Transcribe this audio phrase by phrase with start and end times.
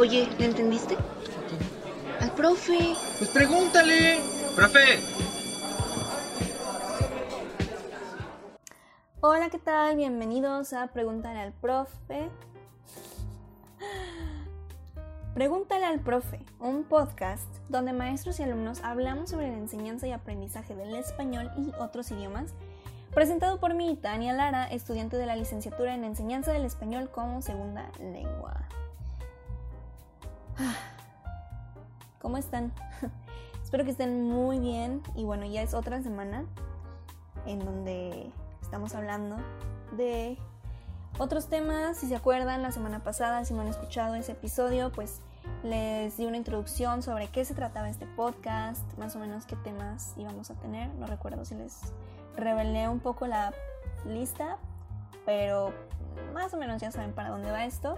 [0.00, 0.96] Oye, ¿le entendiste?
[2.20, 2.94] Al profe.
[3.18, 4.18] Pues pregúntale.
[4.56, 4.98] Profe.
[9.20, 9.96] Hola, ¿qué tal?
[9.96, 12.30] Bienvenidos a Pregúntale al profe.
[15.34, 20.74] Pregúntale al profe, un podcast donde maestros y alumnos hablamos sobre la enseñanza y aprendizaje
[20.74, 22.54] del español y otros idiomas,
[23.12, 27.90] presentado por mí, Tania Lara, estudiante de la licenciatura en enseñanza del español como segunda
[27.98, 28.66] lengua.
[32.20, 32.72] ¿Cómo están?
[33.62, 36.44] Espero que estén muy bien y bueno, ya es otra semana
[37.46, 38.32] en donde
[38.62, 39.36] estamos hablando
[39.96, 40.38] de
[41.18, 41.96] otros temas.
[41.96, 45.20] Si se acuerdan, la semana pasada, si no han escuchado ese episodio, pues
[45.62, 50.14] les di una introducción sobre qué se trataba este podcast, más o menos qué temas
[50.16, 50.92] íbamos a tener.
[50.94, 51.78] No recuerdo si les
[52.36, 53.52] revelé un poco la
[54.06, 54.58] lista,
[55.26, 55.72] pero
[56.34, 57.96] más o menos ya saben para dónde va esto.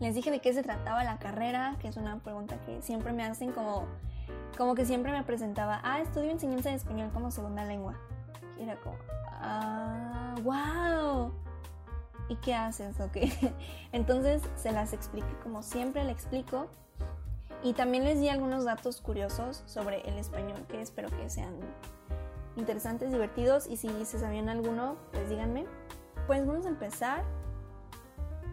[0.00, 3.24] Les dije de qué se trataba la carrera, que es una pregunta que siempre me
[3.24, 3.86] hacen como,
[4.56, 7.94] como que siempre me presentaba, ah, estudio enseñanza de español como segunda lengua.
[8.58, 8.96] Y era como,
[9.30, 11.32] ah, wow.
[12.28, 12.98] ¿Y qué haces?
[13.00, 13.16] Ok.
[13.92, 16.68] Entonces se las expliqué como siempre le explico.
[17.62, 21.54] Y también les di algunos datos curiosos sobre el español que espero que sean
[22.56, 23.66] interesantes, divertidos.
[23.66, 25.66] Y si se sabían alguno, pues díganme.
[26.26, 27.22] Pues vamos a empezar.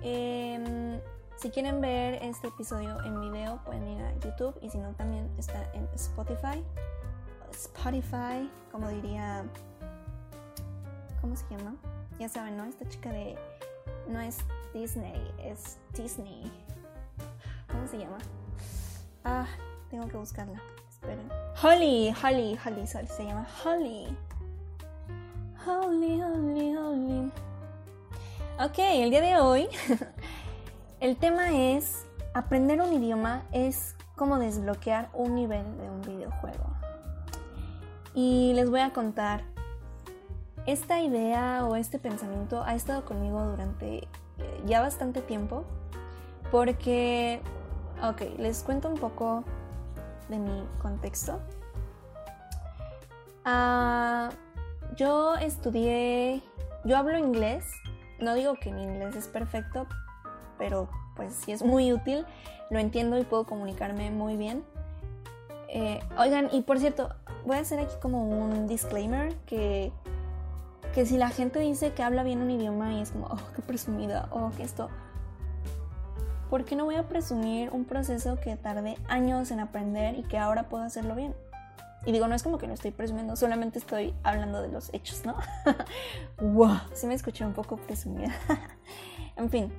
[0.01, 0.99] Em,
[1.37, 4.57] si quieren ver este episodio en video, pueden ir a YouTube.
[4.61, 6.63] Y si no, también está en Spotify.
[7.51, 9.45] Spotify, como diría
[11.21, 11.75] ¿Cómo se llama?
[12.17, 12.65] Ya saben, ¿no?
[12.65, 13.37] Esta chica de.
[14.07, 14.37] No es
[14.73, 16.51] Disney, es Disney.
[17.67, 18.17] ¿Cómo se llama?
[19.25, 19.45] Ah,
[19.89, 20.61] tengo que buscarla.
[20.89, 21.29] Esperen.
[21.61, 24.15] Holly, Holly, Holly, se llama Holly.
[25.65, 27.31] Holly, Holly, Holly.
[28.61, 29.69] Ok, el día de hoy.
[30.99, 32.05] el tema es.
[32.33, 36.65] Aprender un idioma es como desbloquear un nivel de un videojuego.
[38.13, 39.43] Y les voy a contar
[40.65, 44.07] esta idea o este pensamiento ha estado conmigo durante eh,
[44.65, 45.63] ya bastante tiempo
[46.51, 47.41] porque,
[48.03, 49.45] ok, les cuento un poco
[50.27, 51.39] de mi contexto.
[53.45, 54.31] Ah,
[54.97, 56.43] yo estudié,
[56.83, 57.63] yo hablo inglés,
[58.19, 59.87] no digo que mi inglés es perfecto,
[60.57, 62.25] pero pues sí es muy útil,
[62.69, 64.63] lo entiendo y puedo comunicarme muy bien.
[65.69, 67.13] Eh, oigan, y por cierto,
[67.45, 69.91] voy a hacer aquí como un disclaimer que
[70.93, 73.61] que si la gente dice que habla bien un idioma y es como, oh, qué
[73.61, 74.89] presumida, oh, que esto,
[76.49, 80.37] ¿por qué no voy a presumir un proceso que tardé años en aprender y que
[80.37, 81.35] ahora puedo hacerlo bien?
[82.05, 85.25] Y digo, no es como que no estoy presumiendo, solamente estoy hablando de los hechos,
[85.25, 85.35] ¿no?
[86.41, 88.33] wow, sí me escuché un poco presumida.
[89.35, 89.73] en fin.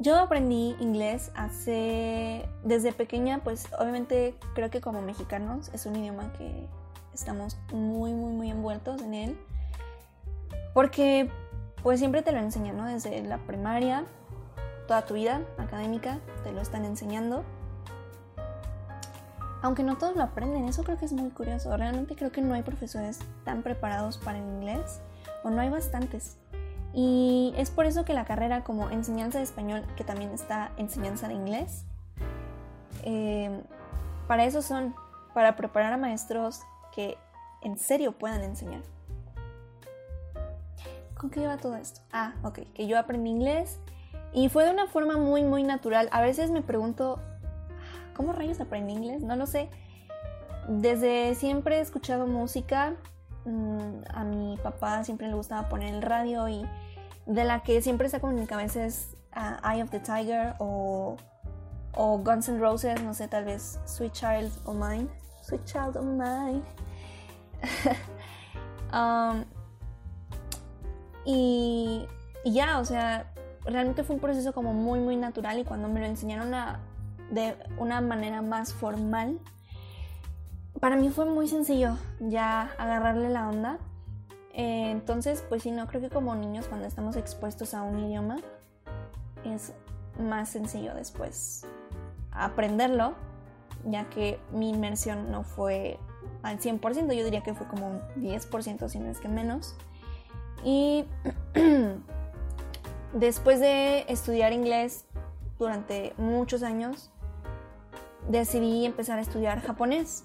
[0.00, 6.32] Yo aprendí inglés hace, desde pequeña, pues obviamente creo que como mexicanos es un idioma
[6.34, 6.68] que
[7.12, 9.38] estamos muy, muy, muy envueltos en él.
[10.72, 11.28] Porque
[11.82, 12.86] pues siempre te lo enseñan, ¿no?
[12.86, 14.04] Desde la primaria,
[14.86, 17.44] toda tu vida académica, te lo están enseñando.
[19.62, 21.76] Aunque no todos lo aprenden, eso creo que es muy curioso.
[21.76, 25.00] Realmente creo que no hay profesores tan preparados para el inglés,
[25.42, 26.36] o no hay bastantes.
[26.92, 31.28] Y es por eso que la carrera como enseñanza de español, que también está enseñanza
[31.28, 31.84] de inglés,
[33.04, 33.62] eh,
[34.26, 34.94] para eso son,
[35.34, 36.62] para preparar a maestros
[36.94, 37.16] que
[37.62, 38.82] en serio puedan enseñar.
[41.16, 42.00] ¿Con qué lleva todo esto?
[42.12, 43.80] Ah, ok, que yo aprendí inglés
[44.32, 46.08] y fue de una forma muy, muy natural.
[46.12, 47.20] A veces me pregunto,
[48.18, 49.22] ¿cómo rayos aprendí inglés?
[49.22, 49.70] No lo sé.
[50.68, 52.96] Desde siempre he escuchado música.
[53.44, 56.66] Mm, a mi papá siempre le gustaba poner el radio y
[57.26, 61.16] de la que siempre saco en mi cabeza es uh, Eye of the Tiger o,
[61.94, 65.08] o Guns N' Roses, no sé, tal vez Sweet Child of Mine.
[65.42, 66.62] Sweet Child of Mine.
[68.90, 69.44] Um,
[71.26, 72.06] y,
[72.44, 73.30] ya, o sea,
[73.66, 76.54] realmente fue un proceso como muy, muy natural y cuando me lo enseñaron
[77.30, 79.38] de una manera más formal,
[80.80, 83.78] para mí fue muy sencillo ya agarrarle la onda.
[84.52, 88.36] Eh, entonces, pues sí, no, creo que como niños cuando estamos expuestos a un idioma
[89.44, 89.72] es
[90.18, 91.64] más sencillo después
[92.32, 93.14] aprenderlo,
[93.84, 95.98] ya que mi inmersión no fue
[96.42, 99.74] al 100%, yo diría que fue como un 10%, si no es que menos.
[100.64, 101.04] Y
[103.12, 105.04] después de estudiar inglés
[105.58, 107.10] durante muchos años,
[108.28, 110.24] decidí empezar a estudiar japonés.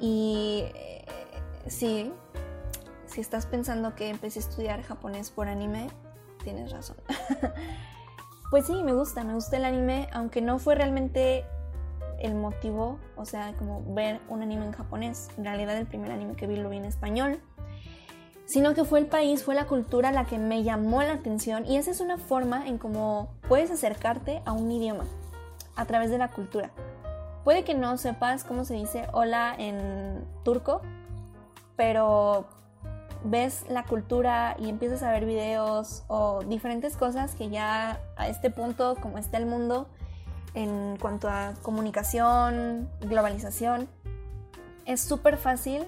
[0.00, 1.04] Y eh,
[1.66, 2.12] sí,
[3.06, 5.88] si estás pensando que empecé a estudiar japonés por anime,
[6.42, 6.96] tienes razón.
[8.50, 11.44] pues sí, me gusta, me gusta el anime, aunque no fue realmente
[12.18, 15.28] el motivo, o sea, como ver un anime en japonés.
[15.36, 17.40] En realidad el primer anime que vi lo vi en español.
[18.46, 21.78] Sino que fue el país, fue la cultura la que me llamó la atención y
[21.78, 25.04] esa es una forma en cómo puedes acercarte a un idioma
[25.76, 26.70] a través de la cultura.
[27.44, 30.80] Puede que no sepas cómo se dice hola en turco,
[31.76, 32.46] pero
[33.22, 38.50] ves la cultura y empiezas a ver videos o diferentes cosas que ya a este
[38.50, 39.88] punto, como está el mundo,
[40.54, 43.88] en cuanto a comunicación, globalización,
[44.86, 45.86] es súper fácil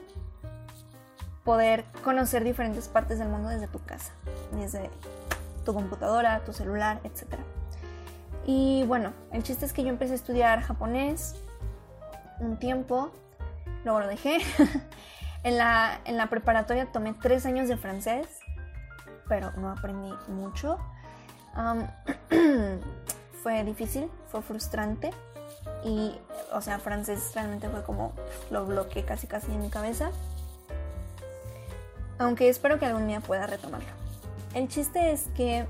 [1.42, 4.12] poder conocer diferentes partes del mundo desde tu casa,
[4.52, 4.90] desde
[5.64, 7.38] tu computadora, tu celular, etc.
[8.44, 11.34] Y bueno, el chiste es que yo empecé a estudiar japonés
[12.40, 13.10] un tiempo,
[13.84, 14.38] luego lo dejé.
[15.42, 18.26] En la, en la preparatoria tomé tres años de francés,
[19.28, 20.76] pero no aprendí mucho.
[23.44, 25.12] fue difícil, fue frustrante
[25.84, 26.18] y,
[26.52, 28.12] o sea, francés realmente fue como
[28.50, 30.10] lo bloqueé casi casi en mi cabeza.
[32.18, 33.88] Aunque espero que algún día pueda retomarlo.
[34.52, 35.66] El chiste es que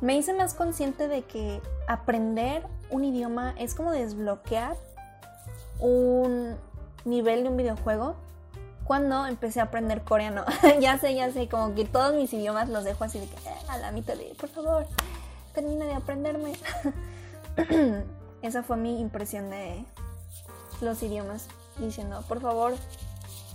[0.00, 4.76] me hice más consciente de que aprender un idioma es como desbloquear
[5.80, 6.56] un
[7.04, 8.16] nivel de un videojuego
[8.84, 10.44] cuando empecé a aprender coreano.
[10.80, 13.56] ya sé, ya sé, como que todos mis idiomas los dejo así de que eh,
[13.68, 14.86] a la mitad de, por favor,
[15.54, 16.52] termina de aprenderme.
[18.42, 19.84] Esa fue mi impresión de
[20.80, 21.48] los idiomas,
[21.78, 22.74] diciendo, por favor,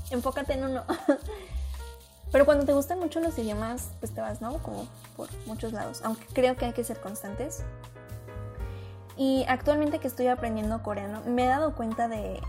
[0.10, 0.84] enfócate en uno.
[2.32, 4.58] Pero cuando te gustan mucho los idiomas, pues te vas, ¿no?
[4.60, 7.64] Como por muchos lados, aunque creo que hay que ser constantes.
[9.20, 12.40] Y actualmente que estoy aprendiendo coreano, me he dado cuenta de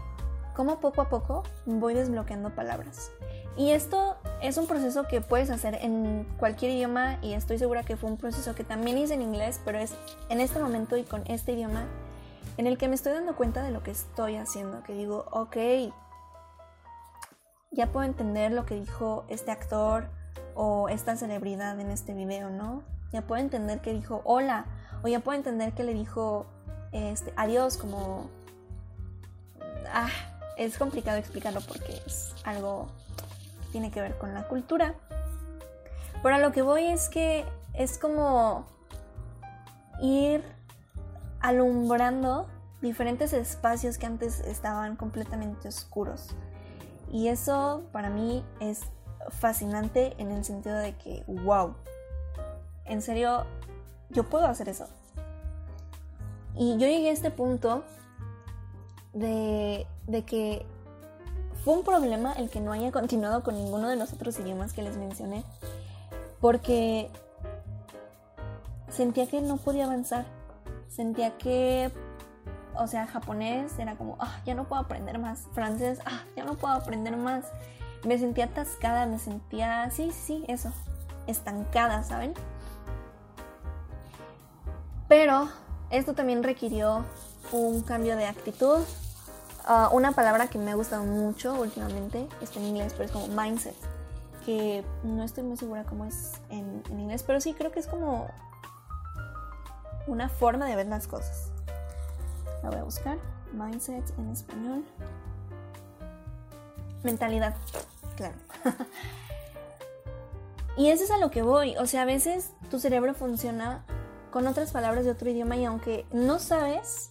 [0.54, 3.10] cómo poco a poco voy desbloqueando palabras.
[3.56, 7.96] Y esto es un proceso que puedes hacer en cualquier idioma y estoy segura que
[7.96, 9.94] fue un proceso que también hice en inglés, pero es
[10.28, 11.86] en este momento y con este idioma
[12.56, 15.56] en el que me estoy dando cuenta de lo que estoy haciendo, que digo, ok,
[17.72, 20.08] ya puedo entender lo que dijo este actor
[20.54, 22.84] o esta celebridad en este video, ¿no?
[23.12, 24.66] Ya puedo entender que dijo hola
[25.02, 26.46] o ya puedo entender que le dijo
[26.92, 27.32] este,
[27.78, 28.30] como...
[29.92, 30.10] Ah,
[30.56, 32.88] es complicado explicarlo porque es algo
[33.60, 34.94] que tiene que ver con la cultura.
[36.22, 37.44] Pero a lo que voy es que
[37.74, 38.66] es como
[40.00, 40.44] ir
[41.40, 42.46] alumbrando
[42.82, 46.28] diferentes espacios que antes estaban completamente oscuros.
[47.10, 48.82] Y eso para mí es
[49.30, 51.74] fascinante en el sentido de que, wow,
[52.84, 53.44] en serio,
[54.10, 54.88] yo puedo hacer eso.
[56.56, 57.84] Y yo llegué a este punto
[59.12, 59.86] de,
[60.26, 60.66] que
[61.64, 64.82] fue un problema el que no haya continuado con ninguno de los otros idiomas que
[64.82, 65.44] les mencioné,
[66.40, 67.10] porque
[68.88, 70.24] sentía que no podía avanzar,
[70.88, 71.90] sentía que,
[72.74, 76.54] o sea, japonés era como, ah, ya no puedo aprender más, francés, ah, ya no
[76.54, 77.44] puedo aprender más,
[78.04, 80.72] me sentía atascada, me sentía, sí, sí, eso,
[81.26, 82.34] estancada, ¿saben?
[85.08, 85.48] Pero
[85.90, 87.04] esto también requirió
[87.52, 88.78] un cambio de actitud.
[89.66, 93.28] Ah, una palabra que me ha gustado mucho últimamente, está en inglés, pero es como
[93.28, 93.74] mindset,
[94.44, 97.86] que no estoy muy segura cómo es en, en inglés, pero sí creo que es
[97.86, 98.28] como
[100.06, 101.50] una forma de ver las cosas.
[102.62, 103.18] La voy a buscar.
[103.52, 104.84] Mindset en español.
[107.02, 107.54] Mentalidad,
[108.16, 108.34] claro.
[110.76, 111.76] y eso es a lo que voy.
[111.76, 113.84] O sea, a veces tu cerebro funciona
[114.30, 117.10] con otras palabras de otro idioma y aunque no sabes,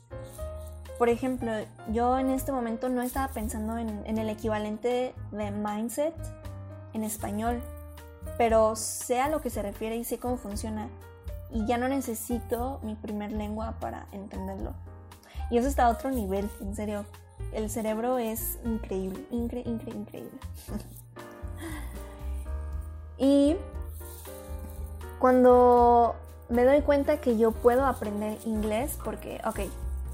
[0.98, 1.52] por ejemplo,
[1.92, 6.14] yo en este momento no estaba pensando en, el equivalente de mindset
[6.94, 7.62] en español,
[8.38, 10.90] pero sé a lo que se refiere y sé cómo funciona
[11.52, 14.74] y ya no necesito mi primer lengua para entenderlo.
[15.50, 17.06] Y eso está a otro nivel, en serio.
[17.54, 20.40] El cerebro es increíble, increíble, increíble, increíble.
[23.18, 23.56] y
[25.18, 26.16] cuando
[26.50, 29.60] me doy cuenta que yo puedo aprender inglés porque, ok,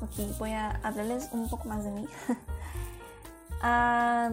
[0.04, 2.08] aquí voy a hablarles un poco más de mí.
[3.68, 4.32] Ah,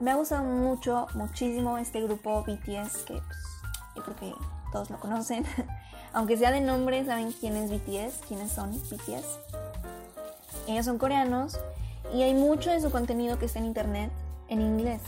[0.00, 3.38] me ha gustado mucho, muchísimo este grupo BTS, que pues,
[3.96, 4.34] yo creo que
[4.70, 5.46] todos lo conocen.
[6.12, 9.38] Aunque sea de nombre, saben quién es BTS, quiénes son BTS.
[10.66, 11.58] Ellos son coreanos
[12.12, 14.10] y hay mucho de su contenido que está en internet
[14.48, 15.00] en inglés.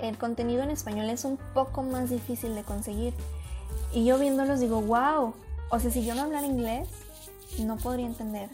[0.00, 3.12] El contenido en español es un poco más difícil de conseguir
[3.92, 5.34] y yo viéndolos digo, wow,
[5.70, 6.88] o sea, si yo no hablara inglés,
[7.58, 8.48] no podría entender.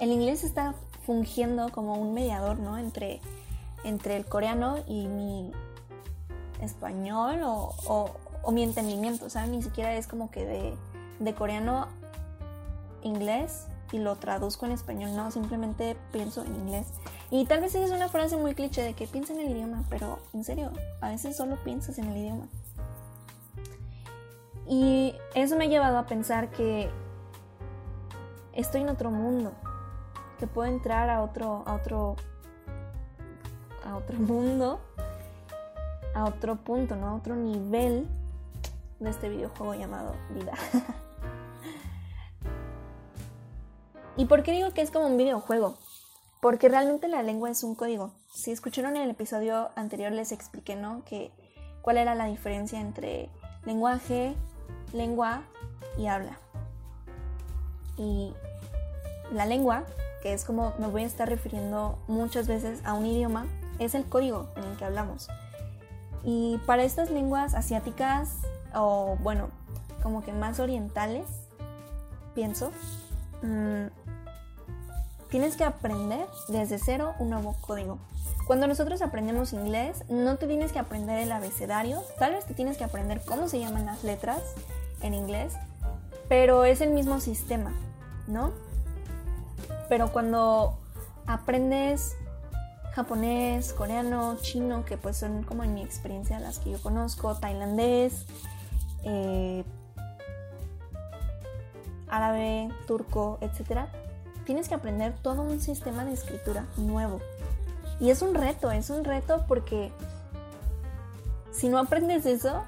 [0.00, 0.74] El inglés está
[1.04, 2.78] fungiendo como un mediador, ¿no?
[2.78, 3.20] Entre,
[3.84, 5.52] entre el coreano y mi
[6.60, 8.10] español o,
[8.52, 9.50] mi entendimiento, ¿sabes?
[9.50, 10.74] Ni siquiera es como que de,
[11.18, 11.88] de coreano
[13.02, 16.86] inglés y lo traduzco en español, no, simplemente pienso en inglés.
[17.30, 20.18] Y tal vez es una frase muy cliché de que piensa en el idioma, pero
[20.32, 22.48] en serio, a veces solo piensas en el idioma.
[24.66, 26.90] Y eso me ha llevado a pensar que
[28.52, 29.52] estoy en otro mundo,
[30.38, 32.16] que puedo entrar a otro, a otro,
[33.84, 34.80] a otro mundo,
[36.14, 37.08] a otro punto, ¿no?
[37.08, 38.08] A otro nivel
[39.00, 40.52] de este videojuego llamado vida.
[44.16, 45.76] ¿Y por qué digo que es como un videojuego?
[46.40, 48.12] Porque realmente la lengua es un código.
[48.32, 51.04] Si escucharon en el episodio anterior les expliqué, ¿no?
[51.04, 51.32] Que
[51.82, 53.28] cuál era la diferencia entre
[53.64, 54.36] lenguaje,
[54.94, 55.42] lengua
[55.98, 56.38] y habla.
[57.98, 58.32] Y
[59.32, 59.84] la lengua,
[60.22, 63.46] que es como me voy a estar refiriendo muchas veces a un idioma,
[63.78, 65.28] es el código en el que hablamos.
[66.22, 68.38] Y para estas lenguas asiáticas,
[68.74, 69.48] o bueno,
[70.02, 71.26] como que más orientales,
[72.34, 72.70] pienso,
[73.42, 73.86] mmm,
[75.28, 77.98] tienes que aprender desde cero un nuevo código.
[78.46, 82.76] Cuando nosotros aprendemos inglés, no te tienes que aprender el abecedario, tal vez te tienes
[82.76, 84.42] que aprender cómo se llaman las letras
[85.04, 85.54] en inglés,
[86.28, 87.72] pero es el mismo sistema,
[88.26, 88.52] ¿no?
[89.88, 90.78] Pero cuando
[91.26, 92.16] aprendes
[92.92, 98.24] japonés, coreano, chino, que pues son como en mi experiencia las que yo conozco, tailandés,
[99.04, 99.64] eh,
[102.08, 103.88] árabe, turco, etcétera,
[104.46, 107.20] tienes que aprender todo un sistema de escritura nuevo.
[108.00, 109.92] Y es un reto, es un reto porque
[111.52, 112.62] si no aprendes eso,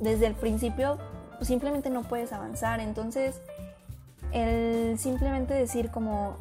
[0.00, 0.98] desde el principio
[1.40, 2.80] simplemente no puedes avanzar.
[2.80, 3.40] Entonces,
[4.32, 6.36] el simplemente decir como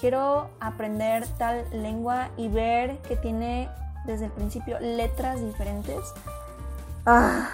[0.00, 3.68] quiero aprender tal lengua y ver que tiene
[4.04, 6.00] desde el principio letras diferentes,
[7.06, 7.48] ah,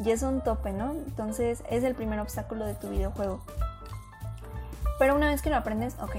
[0.00, 0.92] y es un tope, ¿no?
[0.92, 3.40] Entonces es el primer obstáculo de tu videojuego.
[4.98, 6.16] Pero una vez que lo aprendes, ok,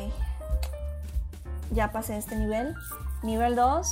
[1.72, 2.76] ya pasé este nivel.
[3.22, 3.88] Nivel 2,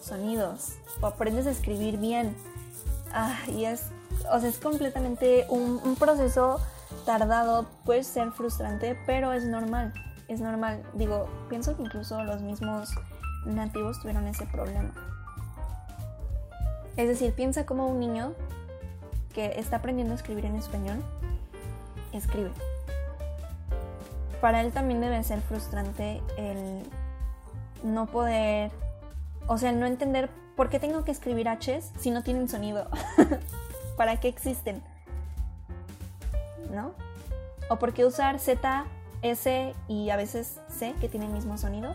[0.00, 0.74] sonidos.
[1.00, 2.36] O aprendes a escribir bien.
[3.12, 3.90] Ah, y es,
[4.30, 6.60] o sea, es completamente un, un proceso
[7.04, 9.92] tardado, puede ser frustrante, pero es normal.
[10.28, 10.82] Es normal.
[10.94, 12.90] Digo, pienso que incluso los mismos
[13.44, 14.92] nativos tuvieron ese problema.
[16.96, 18.34] Es decir, piensa como un niño
[19.34, 21.02] que está aprendiendo a escribir en español,
[22.12, 22.50] escribe
[24.42, 26.82] para él también debe ser frustrante el
[27.84, 28.72] no poder,
[29.46, 32.88] o sea, no entender por qué tengo que escribir H's si no tienen sonido.
[33.96, 34.82] ¿Para qué existen?
[36.70, 36.92] ¿No?
[37.68, 38.86] ¿O por qué usar Z,
[39.22, 41.94] S y a veces C que tienen el mismo sonido?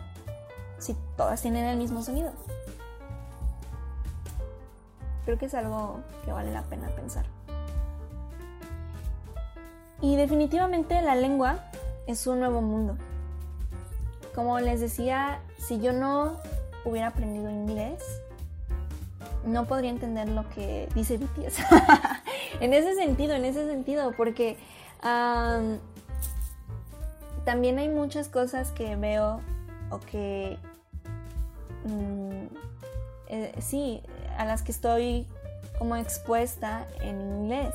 [0.80, 2.32] Si todas tienen el mismo sonido.
[5.26, 7.26] Creo que es algo que vale la pena pensar.
[10.02, 11.66] Y definitivamente la lengua
[12.06, 12.98] es un nuevo mundo.
[14.36, 16.40] Como les decía, si yo no
[16.88, 18.04] hubiera aprendido inglés,
[19.46, 21.60] no podría entender lo que dice BTS.
[22.60, 24.58] en ese sentido, en ese sentido, porque
[27.46, 29.42] también hay muchas cosas que veo
[29.90, 30.58] o que
[31.86, 32.48] mm,
[33.30, 34.02] eh, sí,
[34.38, 35.28] a las que estoy
[35.78, 37.74] como expuesta en inglés.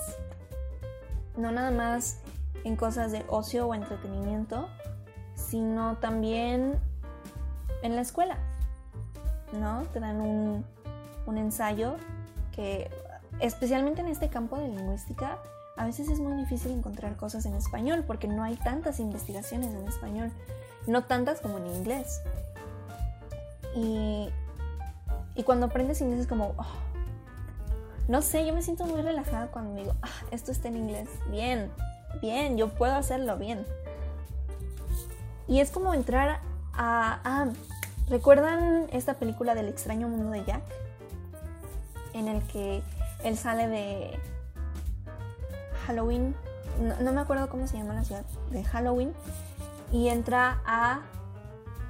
[1.36, 2.18] No nada más
[2.64, 4.68] en cosas de ocio o entretenimiento,
[5.34, 6.78] sino también
[7.82, 8.38] en la escuela,
[9.52, 9.82] ¿no?
[9.92, 10.64] Te dan un,
[11.26, 11.96] un ensayo
[12.52, 12.90] que,
[13.40, 15.38] especialmente en este campo de lingüística,
[15.76, 19.88] a veces es muy difícil encontrar cosas en español porque no hay tantas investigaciones en
[19.88, 20.30] español,
[20.86, 22.20] no tantas como en inglés.
[23.74, 24.28] Y,
[25.34, 26.66] y cuando aprendes inglés es como, oh,
[28.08, 31.70] no sé, yo me siento muy relajada cuando digo, ah, esto está en inglés, bien,
[32.20, 33.64] bien, yo puedo hacerlo bien.
[35.48, 36.40] Y es como entrar
[36.74, 37.48] a...
[38.12, 40.62] ¿Recuerdan esta película del extraño mundo de Jack?
[42.12, 42.82] En el que
[43.24, 44.18] él sale de
[45.86, 46.36] Halloween,
[47.00, 49.14] no, me acuerdo cómo se llama la ciudad, de Halloween,
[49.92, 51.00] y entra a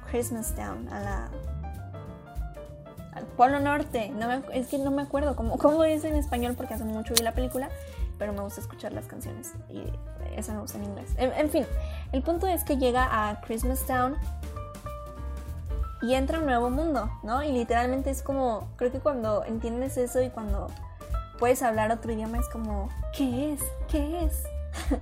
[0.09, 1.29] Christmas Town, a la
[3.15, 4.09] al Polo Norte.
[4.11, 7.21] No es que no me acuerdo cómo, cómo es en español porque hace mucho vi
[7.21, 7.67] la película,
[8.17, 9.83] pero me gusta escuchar las canciones y
[10.37, 11.09] esa me gusta en inglés.
[11.17, 11.65] En, fin,
[12.13, 14.15] el punto es que llega a Christmas Town
[16.03, 17.43] y entra un nuevo mundo, ¿no?
[17.43, 20.67] Y literalmente es como, creo que cuando entiendes eso y cuando
[21.39, 23.61] puedes hablar otro idioma es como, ¿qué es?
[23.89, 24.43] ¿Qué es?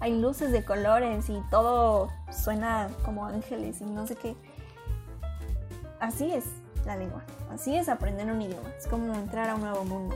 [0.00, 4.36] Hay luces de colores y todo suena como ángeles y no sé qué.
[5.98, 6.44] Así es
[6.84, 10.14] la lengua, así es aprender un idioma, es como entrar a un nuevo mundo.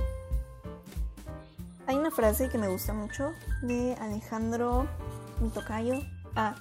[1.86, 3.32] hay una frase que me gusta mucho
[3.62, 4.86] de Alejandro
[5.40, 5.94] mi tocayo.
[6.36, 6.54] Ah,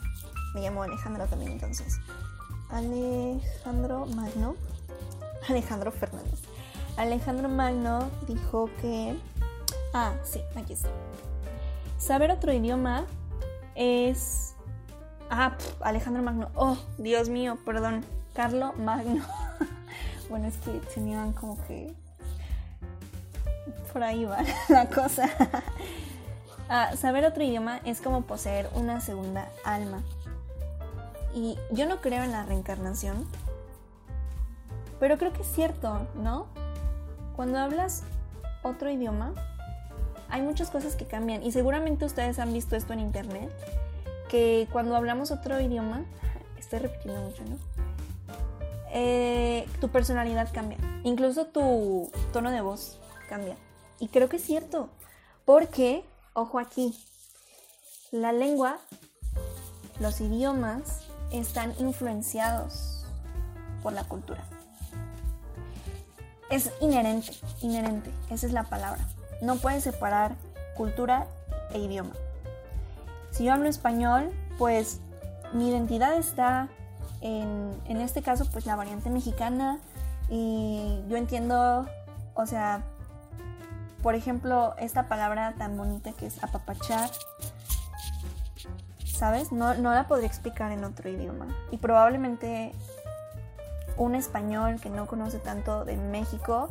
[0.55, 1.99] me llamo Alejandro también entonces.
[2.69, 4.55] Alejandro Magno.
[5.47, 6.41] Alejandro Fernández.
[6.97, 9.15] Alejandro Magno dijo que...
[9.93, 10.89] Ah, sí, aquí está.
[11.97, 13.05] Saber otro idioma
[13.75, 14.55] es...
[15.29, 16.49] Ah, Alejandro Magno.
[16.55, 18.03] Oh, Dios mío, perdón.
[18.33, 19.23] Carlo Magno.
[20.29, 21.93] bueno, es que tenían como que...
[23.93, 25.29] Por ahí va la cosa.
[26.69, 30.03] ah, saber otro idioma es como poseer una segunda alma.
[31.33, 33.27] Y yo no creo en la reencarnación,
[34.99, 36.47] pero creo que es cierto, ¿no?
[37.35, 38.03] Cuando hablas
[38.63, 39.33] otro idioma,
[40.29, 41.43] hay muchas cosas que cambian.
[41.43, 43.51] Y seguramente ustedes han visto esto en internet,
[44.29, 46.03] que cuando hablamos otro idioma,
[46.57, 47.57] estoy repitiendo mucho, ¿no?
[48.91, 50.77] Eh, tu personalidad cambia.
[51.03, 53.55] Incluso tu tono de voz cambia.
[53.99, 54.89] Y creo que es cierto.
[55.45, 56.03] Porque,
[56.33, 56.97] ojo aquí,
[58.11, 58.79] la lengua,
[59.99, 63.05] los idiomas están influenciados
[63.83, 64.43] por la cultura.
[66.49, 69.05] Es inherente, inherente, esa es la palabra.
[69.41, 70.35] No puedes separar
[70.75, 71.27] cultura
[71.73, 72.13] e idioma.
[73.31, 74.99] Si yo hablo español, pues
[75.53, 76.69] mi identidad está
[77.21, 79.79] en, en este caso, pues la variante mexicana
[80.29, 81.87] y yo entiendo,
[82.33, 82.83] o sea,
[84.01, 87.09] por ejemplo, esta palabra tan bonita que es apapachar,
[89.17, 89.51] ¿sabes?
[89.51, 91.47] No, no la podría explicar en otro idioma.
[91.71, 92.71] Y probablemente
[93.97, 96.69] un español que no conoce tanto de México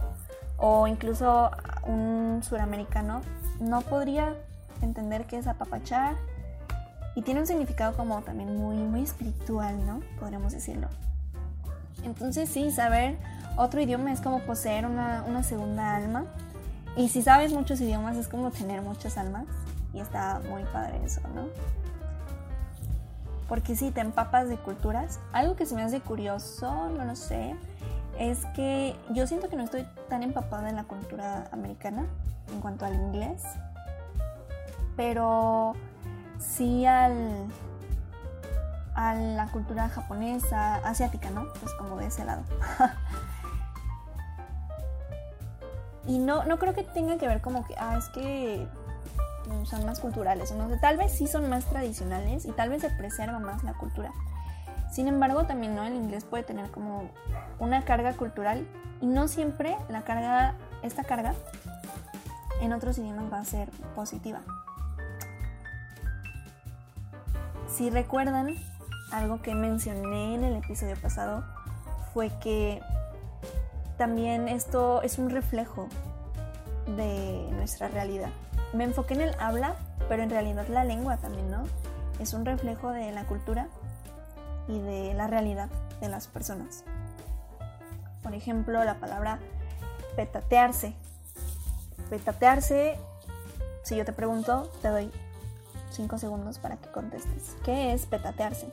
[0.56, 1.50] o incluso
[1.84, 3.20] un suramericano
[3.60, 4.34] no podría
[4.80, 6.14] entender qué es apapachar
[7.14, 10.00] y tiene un significado como también muy muy espiritual, ¿no?
[10.20, 10.88] Podríamos decirlo.
[12.04, 13.18] Entonces sí, saber
[13.56, 16.26] otro idioma es como poseer una, una segunda alma
[16.96, 19.46] y si sabes muchos idiomas es como tener muchas almas
[19.92, 21.48] y está muy padre eso, ¿no?
[23.48, 25.20] Porque si te empapas de culturas.
[25.32, 27.56] Algo que se me hace curioso, no lo sé,
[28.18, 32.06] es que yo siento que no estoy tan empapada en la cultura americana
[32.52, 33.42] en cuanto al inglés,
[34.96, 35.74] pero
[36.38, 37.46] sí al
[38.94, 41.52] a la cultura japonesa, asiática, ¿no?
[41.60, 42.42] Pues como de ese lado.
[46.06, 48.66] y no, no creo que tenga que ver como que, ah, es que
[49.64, 53.62] son más culturales, tal vez sí son más tradicionales y tal vez se preserva más
[53.64, 54.12] la cultura.
[54.90, 55.84] Sin embargo, también ¿no?
[55.84, 57.10] el inglés puede tener como
[57.58, 58.66] una carga cultural
[59.00, 61.34] y no siempre la carga, esta carga
[62.60, 64.40] en otros idiomas va a ser positiva.
[67.68, 68.54] Si recuerdan,
[69.12, 71.44] algo que mencioné en el episodio pasado
[72.14, 72.80] fue que
[73.98, 75.88] también esto es un reflejo
[76.96, 78.30] de nuestra realidad
[78.72, 79.74] me enfoqué en el habla,
[80.08, 81.64] pero en realidad la lengua también, ¿no?
[82.18, 83.68] Es un reflejo de la cultura
[84.68, 85.68] y de la realidad
[86.00, 86.84] de las personas.
[88.22, 89.38] Por ejemplo, la palabra
[90.16, 90.94] petatearse.
[92.10, 92.98] Petatearse,
[93.82, 95.10] si yo te pregunto, te doy
[95.90, 97.56] 5 segundos para que contestes.
[97.64, 98.68] ¿Qué es petatearse?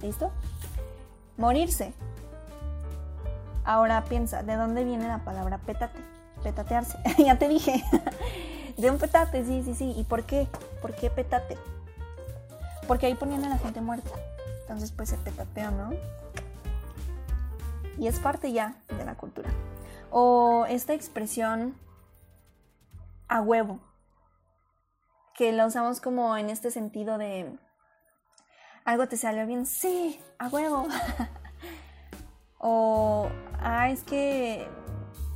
[0.00, 0.30] ¿Listo?
[1.36, 1.92] Morirse.
[3.64, 6.00] Ahora piensa, ¿de dónde viene la palabra pétate?
[6.42, 6.98] Petatearse.
[7.18, 7.84] ya te dije.
[8.76, 9.94] de un petate, sí, sí, sí.
[9.96, 10.48] ¿Y por qué?
[10.80, 11.56] ¿Por qué petate?
[12.86, 14.10] Porque ahí ponían a la gente muerta.
[14.62, 15.90] Entonces, pues se petateó, ¿no?
[17.98, 19.50] Y es parte ya de la cultura.
[20.10, 21.76] O esta expresión
[23.28, 23.78] a huevo,
[25.34, 27.56] que la usamos como en este sentido de
[28.84, 30.88] algo te salió bien, sí, a huevo.
[32.58, 33.28] o,
[33.60, 34.68] ah, es que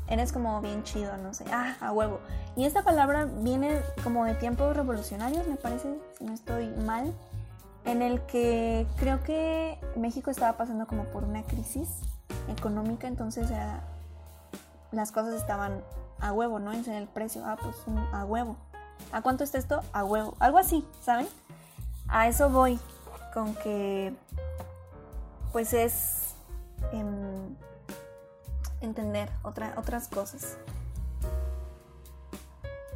[0.08, 2.20] eres como bien chido, no sé, ah, a huevo.
[2.56, 7.12] Y esta palabra viene como de tiempos revolucionarios, me parece, si no estoy mal,
[7.84, 11.88] en el que creo que México estaba pasando como por una crisis
[12.48, 13.48] económica, entonces
[14.92, 15.82] las cosas estaban
[16.20, 16.72] a huevo, ¿no?
[16.72, 17.76] En el precio, ah, pues
[18.12, 18.56] a huevo.
[19.12, 19.82] ¿A cuánto está esto?
[19.92, 20.34] A huevo.
[20.38, 21.26] Algo así, ¿saben?
[22.08, 22.78] A eso voy,
[23.32, 24.14] con que
[25.52, 26.34] pues es...
[26.92, 27.33] en
[28.84, 30.56] entender otras cosas.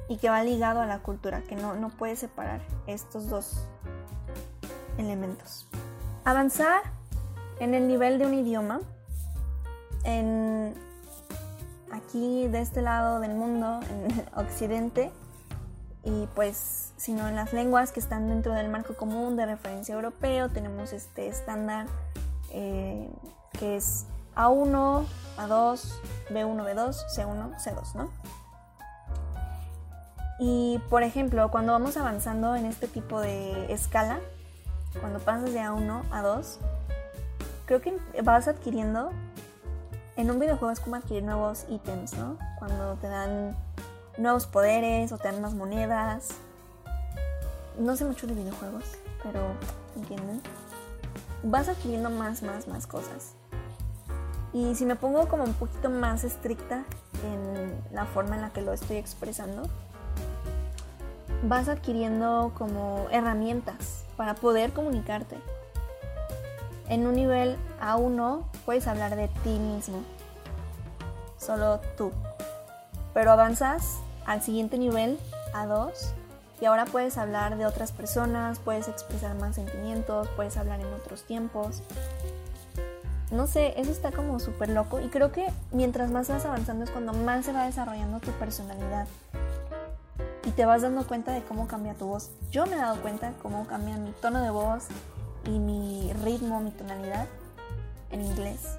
[0.09, 3.67] Y que va ligado a la cultura, que no, no puede separar estos dos
[4.97, 5.69] elementos.
[6.25, 6.83] Avanzar
[7.61, 8.81] en el nivel de un idioma,
[10.05, 10.75] en
[11.93, 15.11] aquí de este lado del mundo, en Occidente,
[16.05, 20.49] y pues sino en las lenguas que están dentro del marco común de referencia europeo,
[20.49, 21.87] tenemos este estándar
[22.51, 23.11] eh,
[23.59, 24.07] que es
[24.39, 25.05] A1,
[25.37, 28.11] A2, B1, B2, C1, C2, ¿no?
[30.39, 34.21] Y por ejemplo, cuando vamos avanzando en este tipo de escala,
[35.01, 36.61] cuando pasas de A1 a 2,
[37.67, 39.11] creo que vas adquiriendo,
[40.17, 42.39] en un videojuego es como adquirir nuevos ítems, ¿no?
[42.59, 43.57] Cuando te dan
[44.17, 46.29] nuevos poderes o te dan más monedas.
[47.77, 48.85] No sé mucho de videojuegos,
[49.23, 49.41] pero
[49.97, 50.41] entienden.
[51.43, 53.35] Vas adquiriendo más, más, más cosas.
[54.59, 56.83] Y si me pongo como un poquito más estricta
[57.25, 59.63] en la forma en la que lo estoy expresando,
[61.45, 65.37] vas adquiriendo como herramientas para poder comunicarte.
[66.89, 70.03] En un nivel A1 puedes hablar de ti mismo,
[71.39, 72.11] solo tú.
[73.15, 75.21] Pero avanzas al siguiente nivel,
[75.55, 75.93] A2,
[76.61, 81.23] y ahora puedes hablar de otras personas, puedes expresar más sentimientos, puedes hablar en otros
[81.23, 81.83] tiempos.
[83.31, 86.91] No sé, eso está como súper loco y creo que mientras más vas avanzando es
[86.91, 89.07] cuando más se va desarrollando tu personalidad
[90.45, 92.31] y te vas dando cuenta de cómo cambia tu voz.
[92.51, 94.87] Yo me he dado cuenta cómo cambia mi tono de voz
[95.45, 97.27] y mi ritmo, mi tonalidad
[98.11, 98.79] en inglés.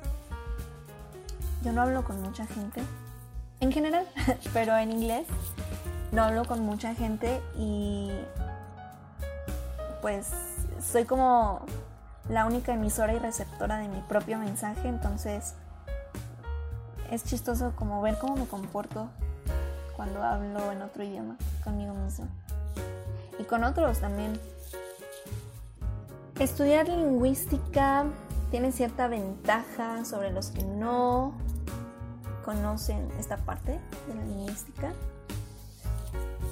[1.63, 2.81] Yo no hablo con mucha gente,
[3.59, 4.07] en general,
[4.53, 5.27] pero en inglés
[6.11, 8.09] no hablo con mucha gente y
[10.01, 10.31] pues
[10.81, 11.65] soy como
[12.29, 15.55] la única emisora y receptora de mi propio mensaje, entonces
[17.11, 19.09] es chistoso como ver cómo me comporto
[19.95, 22.27] cuando hablo en otro idioma conmigo mismo.
[23.39, 24.39] Y con otros también.
[26.39, 28.05] Estudiar lingüística
[28.51, 31.33] tiene cierta ventaja sobre los que no
[32.45, 34.93] conocen esta parte de la lingüística.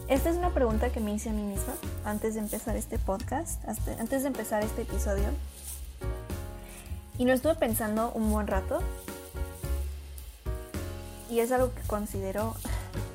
[0.07, 1.73] Esta es una pregunta que me hice a mí misma
[2.05, 5.27] antes de empezar este podcast, antes de empezar este episodio.
[7.17, 8.79] Y lo estuve pensando un buen rato.
[11.29, 12.55] Y es algo que considero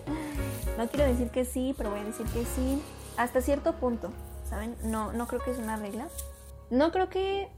[0.78, 2.82] no quiero decir que sí, pero voy a decir que sí.
[3.16, 4.10] Hasta cierto punto,
[4.48, 4.76] ¿saben?
[4.84, 6.08] No, no creo que es una regla.
[6.70, 7.48] No creo que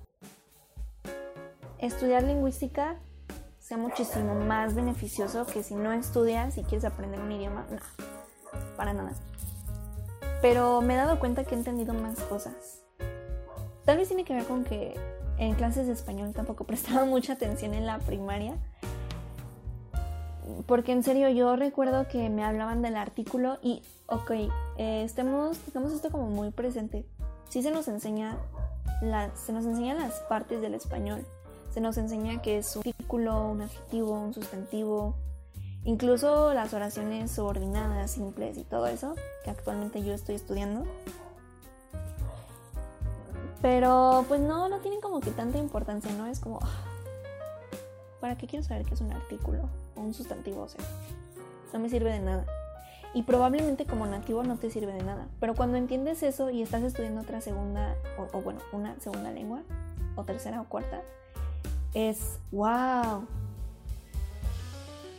[1.79, 2.97] estudiar lingüística
[3.61, 7.67] sea muchísimo más beneficioso que si no estudias y quieres aprender un idioma.
[7.71, 7.79] No,
[8.77, 9.13] para nada.
[10.43, 12.83] Pero me he dado cuenta que he entendido más cosas.
[13.85, 14.95] Tal vez tiene que ver con que
[15.39, 18.57] en clases de español tampoco prestaba mucha atención en la primaria
[20.67, 24.31] porque en serio yo recuerdo que me hablaban del artículo y, ok,
[24.79, 27.07] eh, estemos, tengamos esto como muy presente.
[27.49, 28.37] Sí se nos enseña,
[29.35, 31.25] se nos enseñan las partes del español.
[31.73, 35.17] Se nos enseña que es un artículo, un adjetivo, un sustantivo,
[35.85, 40.85] incluso las oraciones subordinadas, simples y todo eso, que actualmente yo estoy estudiando.
[43.65, 46.27] Pero pues no, no tienen como que tanta importancia, ¿no?
[46.27, 46.85] Es como, ah,
[48.21, 49.71] ¿para qué quiero saber qué es un artículo?
[49.97, 50.85] un sustantivo, o sea,
[51.73, 52.45] no me sirve de nada.
[53.15, 55.29] Y probablemente como nativo no te sirve de nada.
[55.41, 57.95] Pero cuando entiendes eso y estás estudiando otra segunda,
[58.35, 59.63] o, bueno, una segunda lengua,
[60.15, 61.01] o tercera o cuarta,
[61.95, 63.27] es wow.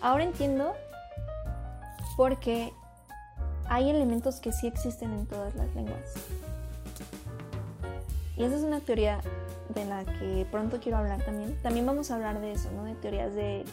[0.01, 0.75] Ahora entiendo
[2.15, 2.73] porque
[3.69, 6.13] hay elementos que sí existen en todas las lenguas.
[8.37, 9.19] Y esa es una teoría
[9.73, 11.57] de la que pronto quiero hablar también.
[11.61, 12.83] También vamos a hablar de eso, ¿no?
[12.83, 13.65] De teorías de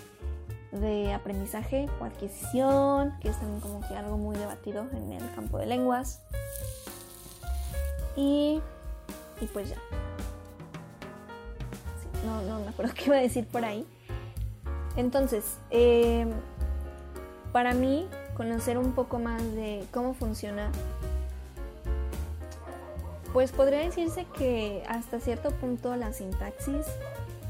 [0.73, 5.59] de aprendizaje o adquisición, que es también como que algo muy debatido en el campo
[5.59, 6.23] de lenguas.
[8.17, 8.61] Y,
[9.41, 9.77] y pues ya.
[12.25, 13.87] no, no me acuerdo qué iba a decir por ahí.
[14.97, 16.31] Entonces, em,
[17.53, 20.71] para mí, conocer un poco más de cómo funciona,
[23.33, 26.87] pues podría decirse que hasta cierto punto la sintaxis,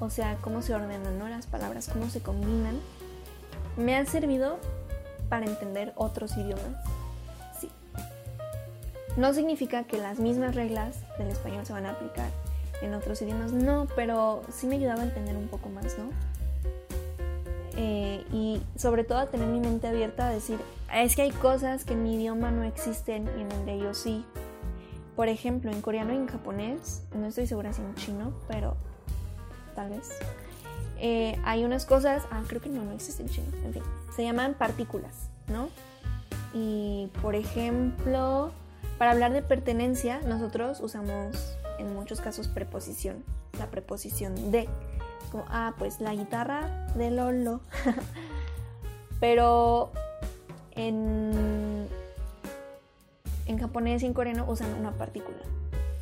[0.00, 1.28] o sea, cómo se ordenan ¿no?
[1.28, 2.78] las palabras, cómo se combinan,
[3.76, 4.58] me ha servido
[5.28, 6.76] para entender otros idiomas.
[7.58, 7.68] Sí.
[9.16, 12.30] No significa que las mismas reglas del español se van a aplicar
[12.82, 16.10] en otros idiomas, no, pero sí me ayudaba a entender un poco más, ¿no?
[17.76, 20.58] Eh, y sobre todo a tener mi mente abierta a decir,
[20.94, 23.98] es que hay cosas que en mi idioma no existen y en el de ellos
[23.98, 24.24] sí.
[25.16, 28.76] Por ejemplo, en coreano y en japonés, no estoy segura si en chino, pero
[29.74, 30.10] tal vez.
[30.98, 33.82] Eh, hay unas cosas, ah, creo que no, no existe en chino, en fin,
[34.14, 35.68] se llaman partículas, ¿no?
[36.54, 38.52] Y por ejemplo,
[38.98, 43.24] para hablar de pertenencia, nosotros usamos en muchos casos preposición,
[43.58, 44.68] la preposición de,
[45.30, 47.60] como, ah, pues la guitarra de Lolo.
[49.20, 49.92] Pero
[50.72, 51.71] en,
[53.52, 55.38] en japonés y en coreano usan una partícula.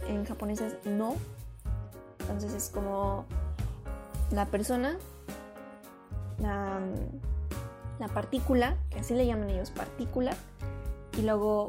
[0.08, 1.16] En japonés es no.
[2.20, 3.24] Entonces es como
[4.30, 4.96] la persona
[6.38, 6.80] la,
[7.98, 10.34] la partícula, que así le llaman ellos partícula,
[11.18, 11.68] y luego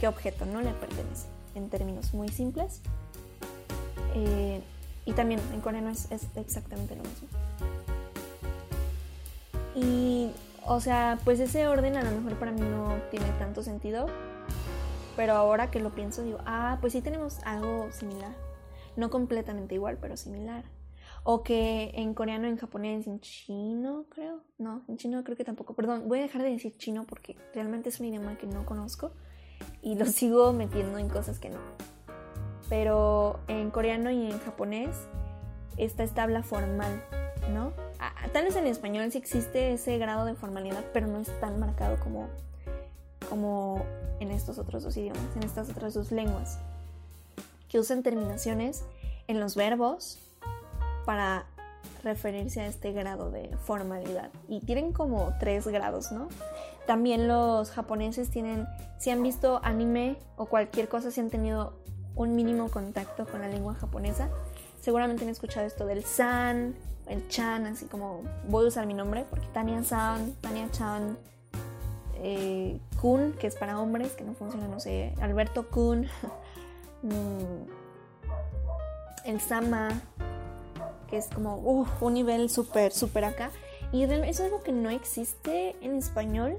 [0.00, 2.80] qué objeto no le pertenece, en términos muy simples.
[4.14, 4.62] Eh,
[5.04, 7.28] y también en coreano es, es exactamente lo mismo.
[9.74, 10.30] Y,
[10.66, 14.06] o sea, pues ese orden a lo mejor para mí no tiene tanto sentido,
[15.16, 18.32] pero ahora que lo pienso digo, ah, pues sí tenemos algo similar.
[18.96, 20.64] No completamente igual, pero similar.
[21.24, 24.40] O que en coreano, en japonés, en chino, creo.
[24.58, 25.74] No, en chino creo que tampoco.
[25.74, 29.12] Perdón, voy a dejar de decir chino porque realmente es un idioma que no conozco
[29.82, 31.58] y lo sigo metiendo en cosas que no.
[32.68, 34.96] Pero en coreano y en japonés
[35.76, 37.02] está esta habla formal,
[37.50, 37.72] ¿no?
[38.32, 41.98] Tal vez en español sí existe ese grado de formalidad, pero no es tan marcado
[42.00, 42.28] como,
[43.28, 43.84] como
[44.20, 46.58] en estos otros dos idiomas, en estas otras dos lenguas,
[47.68, 48.84] que usan terminaciones
[49.28, 50.18] en los verbos
[51.04, 51.46] para
[52.02, 54.30] referirse a este grado de formalidad.
[54.48, 56.28] Y tienen como tres grados, ¿no?
[56.86, 58.66] También los japoneses tienen,
[58.98, 61.74] si han visto anime o cualquier cosa, si han tenido
[62.14, 64.28] un mínimo contacto con la lengua japonesa,
[64.80, 66.74] seguramente han escuchado esto del san,
[67.06, 71.18] el chan, así como voy a usar mi nombre, porque Tania san, Tania chan,
[72.14, 76.06] eh, kun, que es para hombres, que no funciona, no sé, Alberto kun,
[77.02, 77.64] mm,
[79.24, 80.00] el sama,
[81.08, 83.50] que es como un nivel súper, súper acá.
[83.92, 86.56] Y eso es algo que no existe en español.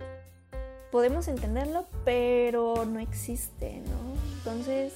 [0.91, 4.13] Podemos entenderlo, pero no existe, ¿no?
[4.37, 4.93] Entonces,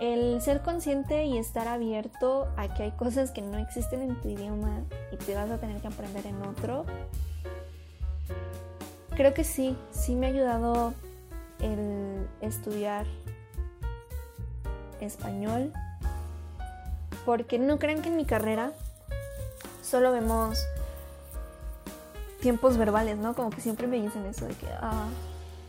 [0.00, 4.28] el ser consciente y estar abierto a que hay cosas que no existen en tu
[4.28, 6.84] idioma y te vas a tener que aprender en otro,
[9.10, 10.92] creo que sí, sí me ha ayudado
[11.60, 13.06] el estudiar
[15.00, 15.72] español,
[17.24, 18.72] porque no crean que en mi carrera
[19.82, 20.58] solo vemos
[22.40, 23.34] tiempos verbales, ¿no?
[23.34, 25.08] Como que siempre me dicen eso de que, ah,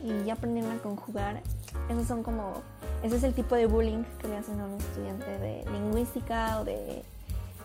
[0.04, 1.42] y ya aprendieron a conjugar.
[1.90, 2.62] Esos son como
[3.04, 6.66] ese es el tipo de bullying que le hacen a un estudiante de lingüística o
[6.66, 7.04] de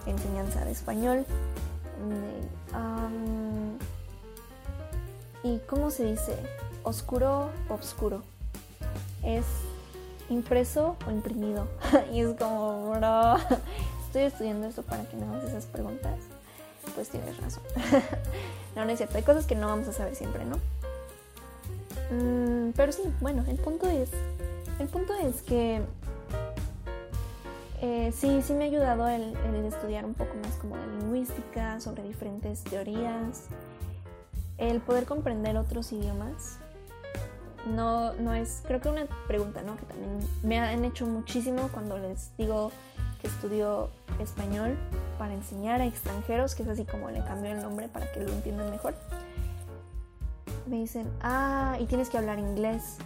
[0.07, 1.27] enseñanza de español.
[5.45, 6.37] ¿Y cómo se dice?
[6.85, 8.23] Oscuro, obscuro.
[9.25, 9.45] Es
[10.31, 11.66] impreso o imprimido.
[12.12, 13.37] y es como, bro,
[14.07, 16.18] estoy estudiando esto para que me hagas esas preguntas.
[16.95, 17.62] Pues tienes razón.
[18.77, 19.16] no, no es cierto.
[19.16, 20.59] Hay cosas que no vamos a saber siempre, ¿no?
[22.11, 24.11] Mm, pero sí, bueno, el punto es
[24.83, 25.81] el punto es que
[27.81, 32.03] eh, sí, sí me ha ayudado el, estudiar un poco más como de lingüística, sobre
[32.03, 33.47] diferentes teorías,
[34.59, 36.59] el poder comprender otros idiomas.
[37.66, 39.77] No, no es, creo que una pregunta, ¿no?
[39.77, 42.73] Que también me han hecho muchísimo cuando les digo
[43.21, 44.77] que estudio español
[45.16, 48.33] para enseñar a extranjeros, que es así como le cambio el nombre para que lo
[48.33, 48.95] entiendan mejor.
[50.66, 52.99] Me dicen, ah, y tienes que hablar inglés.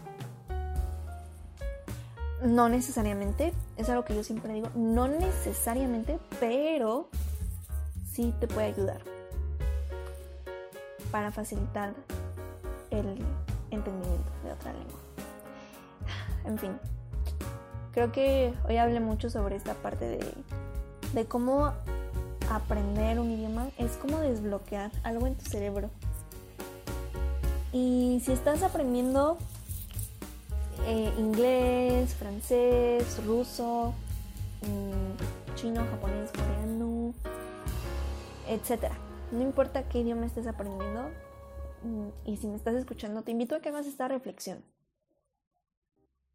[2.47, 7.09] No necesariamente, es algo que yo siempre digo, no necesariamente, pero
[8.13, 9.01] sí te puede ayudar
[11.11, 11.93] para facilitar
[12.91, 13.19] el
[13.73, 14.99] entendimiento de otra lengua.
[16.45, 16.79] En fin,
[17.91, 20.35] creo que hoy hablé mucho sobre esta parte de,
[21.15, 21.73] de cómo
[22.49, 25.91] aprender un idioma es como desbloquear algo en tu cerebro.
[27.73, 29.37] Y si estás aprendiendo
[30.87, 33.93] eh, inglés, francés, ruso,
[34.63, 37.13] mm, chino, japonés, coreano,
[38.49, 38.93] etc.
[39.33, 41.11] No importa qué idioma estés aprendiendo
[41.83, 44.63] mm, y si me estás escuchando, te invito a que hagas esta reflexión.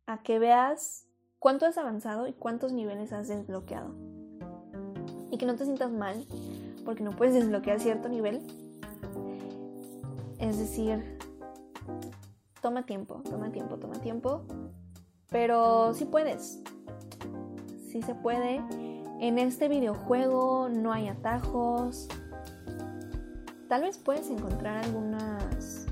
[0.05, 1.05] A que veas
[1.39, 3.95] cuánto has avanzado y cuántos niveles has desbloqueado.
[5.31, 6.25] Y que no te sientas mal
[6.83, 8.41] porque no puedes desbloquear cierto nivel.
[10.39, 11.10] Es decir,
[12.61, 14.43] Toma tiempo, toma tiempo, toma tiempo.
[15.29, 16.61] Pero sí puedes.
[17.89, 18.61] Sí se puede.
[19.19, 22.07] En este videojuego no hay atajos.
[23.67, 25.87] Tal vez puedes encontrar algunas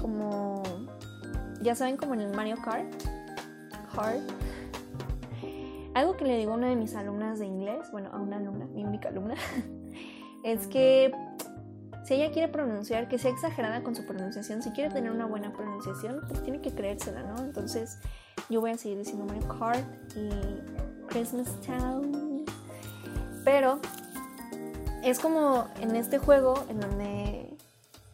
[0.00, 0.62] como
[1.62, 2.92] ya saben como en el Mario Kart
[3.96, 4.20] Hard.
[5.94, 8.66] Algo que le digo a una de mis alumnas de inglés, bueno, a una alumna,
[8.66, 9.34] mi única alumna,
[10.44, 11.12] es que
[12.10, 15.52] si ella quiere pronunciar, que sea exagerada con su pronunciación, si quiere tener una buena
[15.52, 17.38] pronunciación, pues tiene que creérsela, ¿no?
[17.38, 17.98] Entonces
[18.48, 20.28] yo voy a seguir diciendo Mario Kart y
[21.06, 22.44] Christmas Town.
[23.44, 23.78] Pero
[25.04, 27.56] es como en este juego en donde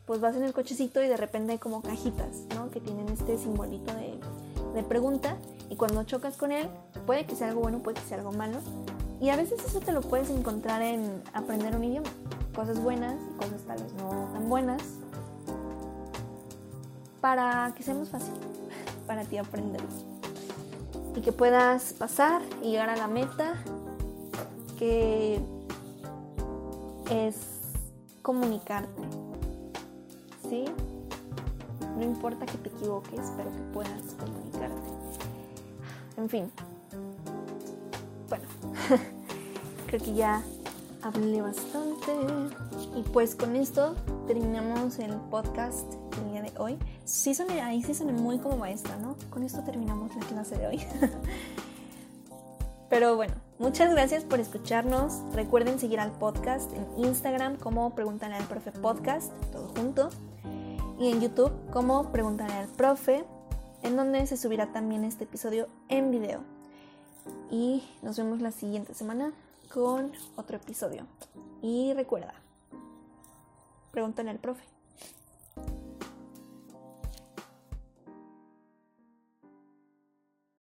[0.04, 2.70] pues vas en el cochecito y de repente hay como cajitas, ¿no?
[2.70, 4.20] Que tienen este simbolito de,
[4.74, 5.38] de pregunta
[5.70, 6.68] y cuando chocas con él,
[7.06, 8.58] puede que sea algo bueno, puede que sea algo malo.
[9.22, 12.10] Y a veces eso te lo puedes encontrar en aprender un idioma
[12.56, 14.82] cosas buenas y cosas tal vez no tan buenas,
[17.20, 18.32] para que sea más fácil
[19.06, 19.82] para ti aprender
[21.14, 23.54] y que puedas pasar y llegar a la meta
[24.78, 25.40] que
[27.10, 27.36] es
[28.22, 29.02] comunicarte.
[30.48, 30.64] ¿Sí?
[31.96, 34.90] No importa que te equivoques, pero que puedas comunicarte.
[36.18, 36.50] En fin.
[38.28, 38.44] Bueno,
[39.86, 40.42] creo que ya
[41.06, 42.12] hablé bastante.
[42.94, 43.94] Y pues con esto
[44.26, 46.78] terminamos el podcast del día de hoy.
[47.04, 49.16] Sí soné, ahí sí soné muy como maestra, ¿no?
[49.30, 50.80] Con esto terminamos la clase de hoy.
[52.90, 55.22] Pero bueno, muchas gracias por escucharnos.
[55.32, 60.10] Recuerden seguir al podcast en Instagram como Pregúntale al Profe Podcast, todo junto.
[60.98, 63.24] Y en YouTube como Pregúntale al Profe,
[63.82, 66.40] en donde se subirá también este episodio en video.
[67.50, 69.32] Y nos vemos la siguiente semana
[69.76, 71.06] con otro episodio.
[71.60, 72.32] Y recuerda,
[73.90, 74.64] pregúntale al profe.